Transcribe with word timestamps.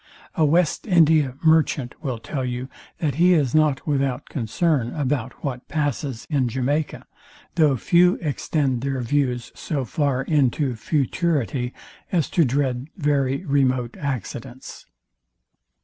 A 0.33 0.43
West 0.45 0.87
Indian 0.87 1.37
merchant 1.43 1.93
will 2.03 2.17
tell 2.17 2.43
you, 2.43 2.69
that 2.97 3.13
he 3.21 3.35
is 3.35 3.53
not 3.53 3.85
without 3.85 4.29
concern 4.29 4.91
about 4.95 5.45
what 5.45 5.67
passes 5.67 6.25
in 6.27 6.47
Jamaica; 6.49 7.05
though 7.53 7.77
few 7.77 8.15
extend 8.15 8.81
their 8.81 9.01
views 9.01 9.51
so 9.53 9.85
far 9.85 10.23
into 10.23 10.75
futurity, 10.75 11.71
as 12.11 12.31
to 12.31 12.43
dread 12.43 12.87
very 12.97 13.45
remote 13.45 13.95
accidents. 13.95 14.87